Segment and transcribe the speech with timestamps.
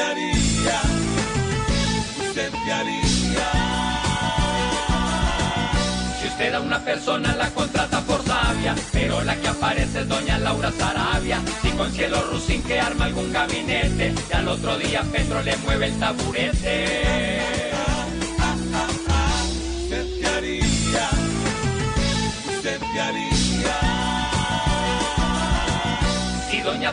[0.00, 0.80] haría,
[2.28, 3.48] usted haría.
[6.20, 10.38] Si usted a una persona la contrata por sabia, pero la que aparece es doña
[10.38, 11.40] Laura Sarabia.
[11.62, 15.86] Si con cielo rusín que arma algún gabinete, y al otro día Petro le mueve
[15.86, 17.42] el taburete.
[20.36, 21.08] haría,
[23.00, 23.76] haría.
[26.50, 26.92] Si doña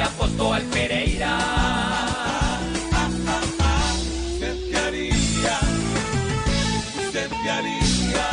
[0.00, 1.38] apostó al Pereira.
[4.32, 5.58] usted qué haría,
[7.06, 8.28] usted qué haría.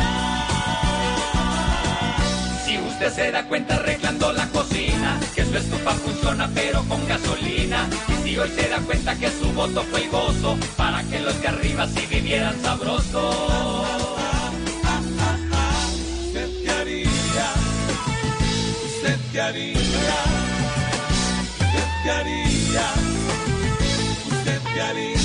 [2.66, 7.88] Si usted se da cuenta arreglando la cocina, que su estufa funciona pero con gasolina.
[8.08, 11.40] Y si hoy se da cuenta que su voto fue el gozo, para que los
[11.42, 13.86] de arriba sí vivieran sabroso.
[16.26, 17.54] usted qué haría,
[18.86, 19.85] usted qué haría,
[22.06, 22.94] qué haría,
[24.28, 25.25] usted.